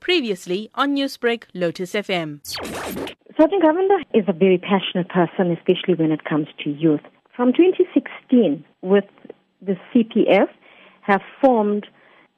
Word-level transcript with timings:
Previously 0.00 0.70
on 0.74 0.94
Newsbreak, 0.94 1.44
Lotus 1.54 1.92
FM. 1.92 2.40
Sergeant 3.36 3.62
Govender 3.62 4.00
is 4.12 4.24
a 4.28 4.32
very 4.32 4.58
passionate 4.58 5.08
person, 5.08 5.50
especially 5.52 5.94
when 5.94 6.12
it 6.12 6.24
comes 6.24 6.48
to 6.64 6.70
youth. 6.70 7.00
From 7.36 7.52
2016, 7.52 8.64
with 8.82 9.04
the 9.62 9.76
CPF, 9.94 10.48
have 11.02 11.22
formed 11.40 11.86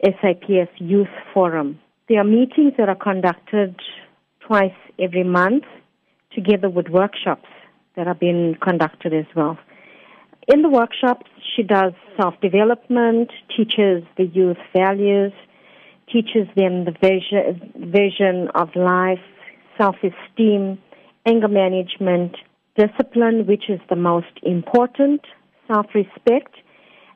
SAPS 0.03 0.71
Youth 0.79 1.09
Forum. 1.33 1.81
There 2.09 2.21
are 2.21 2.25
meetings 2.25 2.75
that 2.79 2.89
are 2.89 2.95
conducted 2.95 3.77
twice 4.47 4.75
every 4.99 5.25
month, 5.25 5.65
together 6.35 6.69
with 6.69 6.89
workshops 6.89 7.49
that 7.97 8.07
are 8.07 8.15
being 8.15 8.57
conducted 8.63 9.13
as 9.13 9.27
well. 9.35 9.59
In 10.49 10.63
the 10.63 10.69
workshops, 10.69 11.27
she 11.55 11.63
does 11.63 11.93
self 12.17 12.35
development, 12.41 13.31
teaches 13.57 14.05
the 14.17 14.27
youth 14.27 14.59
values, 14.75 15.33
teaches 16.13 16.49
them 16.57 16.85
the 16.85 16.93
vision, 17.01 17.73
vision 17.91 18.49
of 18.55 18.69
life, 18.77 19.19
self 19.79 19.97
esteem, 20.03 20.79
anger 21.27 21.49
management, 21.49 22.37
discipline, 22.77 23.47
which 23.47 23.65
is 23.69 23.81
the 23.89 23.97
most 23.97 24.33
important, 24.43 25.21
self 25.69 25.87
respect, 25.95 26.55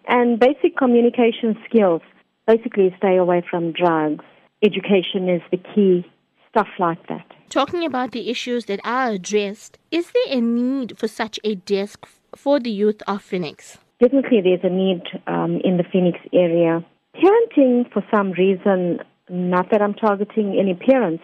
and 0.08 0.38
basic 0.38 0.76
communication 0.76 1.56
skills. 1.68 2.02
Basically, 2.46 2.94
stay 2.98 3.16
away 3.16 3.42
from 3.48 3.72
drugs. 3.72 4.24
Education 4.62 5.28
is 5.28 5.42
the 5.50 5.58
key, 5.74 6.04
stuff 6.50 6.68
like 6.78 7.06
that. 7.08 7.26
Talking 7.50 7.84
about 7.84 8.12
the 8.12 8.30
issues 8.30 8.66
that 8.66 8.80
are 8.84 9.10
addressed, 9.10 9.78
is 9.90 10.10
there 10.12 10.38
a 10.38 10.40
need 10.40 10.98
for 10.98 11.08
such 11.08 11.38
a 11.44 11.54
desk 11.54 12.06
for 12.34 12.58
the 12.58 12.70
youth 12.70 13.02
of 13.06 13.22
Phoenix? 13.22 13.78
Definitely, 14.00 14.40
there's 14.42 14.60
a 14.62 14.68
need 14.68 15.02
um, 15.26 15.60
in 15.64 15.76
the 15.76 15.84
Phoenix 15.92 16.18
area. 16.32 16.84
Parenting, 17.22 17.90
for 17.92 18.04
some 18.14 18.32
reason, 18.32 19.00
not 19.28 19.70
that 19.70 19.80
I'm 19.82 19.94
targeting 19.94 20.56
any 20.58 20.74
parents, 20.74 21.22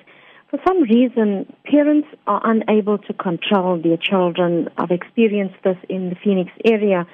for 0.51 0.59
some 0.67 0.83
reason, 0.83 1.51
parents 1.65 2.09
are 2.27 2.43
unable 2.45 2.99
to 2.99 3.13
control 3.15 3.81
their 3.83 3.97
children. 3.97 4.69
I've 4.77 4.91
experienced 4.91 5.57
this 5.65 5.79
in 5.89 6.11
the 6.11 6.17
Phoenix 6.23 6.51
area. 6.65 7.07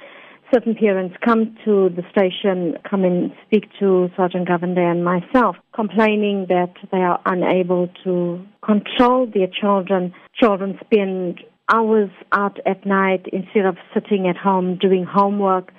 Certain 0.53 0.75
parents 0.75 1.15
come 1.25 1.57
to 1.65 1.89
the 1.91 2.03
station, 2.11 2.77
come 2.89 3.05
and 3.05 3.31
speak 3.47 3.65
to 3.79 4.11
Sergeant 4.17 4.49
Govender 4.49 4.91
and 4.91 5.05
myself, 5.05 5.57
complaining 5.73 6.47
that 6.49 6.73
they 6.91 6.99
are 6.99 7.21
unable 7.27 7.89
to 8.03 8.45
control 8.65 9.27
their 9.33 9.47
children. 9.47 10.13
Children 10.35 10.79
spend 10.85 11.41
hours 11.73 12.11
out 12.33 12.59
at 12.67 12.85
night 12.87 13.27
instead 13.33 13.67
of 13.67 13.77
sitting 13.95 14.27
at 14.27 14.37
home 14.37 14.79
doing 14.81 15.05
homework. 15.05 15.71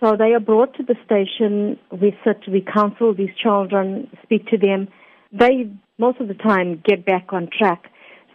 So 0.00 0.16
they 0.16 0.34
are 0.34 0.40
brought 0.40 0.74
to 0.76 0.82
the 0.82 0.96
station. 1.04 1.78
We 1.90 2.16
sit, 2.24 2.42
we 2.48 2.60
counsel 2.60 3.14
these 3.14 3.34
children, 3.42 4.10
speak 4.22 4.46
to 4.48 4.58
them. 4.58 4.88
They 5.32 5.70
most 5.98 6.20
of 6.20 6.28
the 6.28 6.34
time 6.34 6.82
get 6.84 7.06
back 7.06 7.32
on 7.32 7.48
track. 7.56 7.90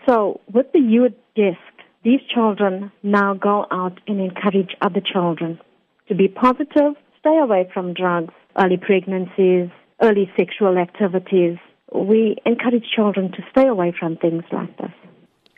So 0.07 0.41
with 0.51 0.65
the 0.73 0.79
youth 0.79 1.13
desk, 1.35 1.59
these 2.03 2.21
children 2.33 2.91
now 3.03 3.35
go 3.35 3.67
out 3.69 3.99
and 4.07 4.19
encourage 4.19 4.75
other 4.81 5.01
children 5.01 5.59
to 6.07 6.15
be 6.15 6.27
positive, 6.27 6.95
stay 7.19 7.37
away 7.37 7.69
from 7.73 7.93
drugs, 7.93 8.33
early 8.57 8.77
pregnancies, 8.77 9.69
early 10.01 10.29
sexual 10.37 10.77
activities. 10.77 11.57
We 11.93 12.37
encourage 12.45 12.85
children 12.95 13.31
to 13.31 13.43
stay 13.51 13.67
away 13.67 13.93
from 13.97 14.17
things 14.17 14.43
like 14.51 14.75
this. 14.77 14.91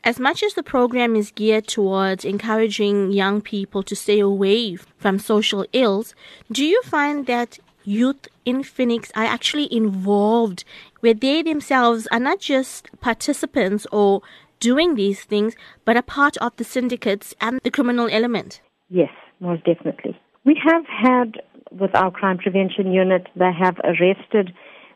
As 0.05 0.19
much 0.19 0.43
as 0.43 0.53
the 0.53 0.63
program 0.63 1.15
is 1.15 1.31
geared 1.31 1.67
towards 1.67 2.25
encouraging 2.25 3.11
young 3.13 3.41
people 3.41 3.83
to 3.83 3.95
stay 3.95 4.19
away 4.19 4.75
from 4.75 5.17
social 5.17 5.65
ills, 5.71 6.13
do 6.51 6.65
you 6.65 6.81
find 6.83 7.25
that 7.27 7.57
youth 7.85 8.27
in 8.45 8.63
Phoenix 8.63 9.11
are 9.15 9.23
actually 9.23 9.73
involved, 9.73 10.65
where 10.99 11.13
they 11.13 11.41
themselves 11.41 12.07
are 12.11 12.19
not 12.19 12.39
just 12.39 12.89
participants 12.99 13.87
or 13.91 14.21
doing 14.59 14.95
these 14.95 15.23
things, 15.23 15.55
but 15.85 15.97
are 15.97 16.01
part 16.01 16.37
of 16.37 16.55
the 16.55 16.63
syndicates 16.63 17.35
and 17.41 17.59
the 17.63 17.71
criminal 17.71 18.07
element. 18.09 18.61
Yes, 18.89 19.11
most 19.39 19.63
definitely. 19.65 20.17
We 20.45 20.59
have 20.65 20.85
had, 20.85 21.41
with 21.71 21.93
our 21.95 22.11
crime 22.11 22.37
prevention 22.37 22.93
unit, 22.93 23.27
they 23.35 23.51
have 23.59 23.77
arrested 23.83 24.53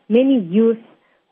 many 0.08 0.40
youth 0.40 0.78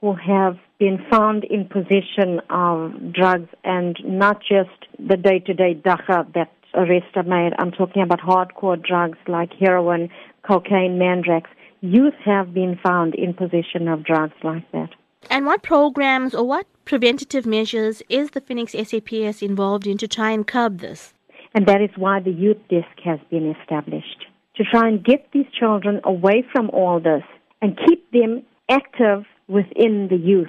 who 0.00 0.14
have 0.14 0.58
been 0.78 1.04
found 1.10 1.44
in 1.44 1.66
possession 1.66 2.40
of 2.50 3.12
drugs 3.12 3.48
and 3.64 3.96
not 4.04 4.40
just 4.40 4.70
the 4.98 5.16
day-to-day 5.16 5.80
dagga 5.84 6.32
that 6.34 6.52
arrests 6.74 7.10
are 7.14 7.22
made. 7.22 7.52
I'm 7.58 7.70
talking 7.70 8.02
about 8.02 8.20
hardcore 8.20 8.80
drugs 8.80 9.18
like 9.26 9.52
heroin, 9.54 10.10
cocaine, 10.46 10.98
mandrax. 10.98 11.44
Youth 11.80 12.14
have 12.24 12.52
been 12.52 12.78
found 12.82 13.14
in 13.14 13.32
possession 13.32 13.88
of 13.88 14.04
drugs 14.04 14.34
like 14.42 14.70
that. 14.72 14.90
And 15.30 15.46
what 15.46 15.62
programs 15.62 16.34
or 16.34 16.46
what 16.46 16.66
preventative 16.84 17.46
measures 17.46 18.02
is 18.08 18.30
the 18.30 18.40
Phoenix 18.40 18.72
SAPS 18.72 19.42
involved 19.42 19.86
in 19.86 19.98
to 19.98 20.06
try 20.06 20.30
and 20.30 20.46
curb 20.46 20.78
this? 20.80 21.14
And 21.54 21.66
that 21.66 21.80
is 21.80 21.90
why 21.96 22.20
the 22.20 22.30
youth 22.30 22.58
desk 22.68 23.00
has 23.04 23.18
been 23.30 23.54
established 23.60 24.26
to 24.56 24.64
try 24.64 24.88
and 24.88 25.04
get 25.04 25.26
these 25.32 25.46
children 25.58 26.00
away 26.04 26.44
from 26.52 26.70
all 26.70 27.00
this 27.00 27.22
and 27.62 27.78
keep 27.86 28.10
them 28.12 28.42
active 28.68 29.24
within 29.48 30.08
the 30.08 30.16
youth. 30.16 30.48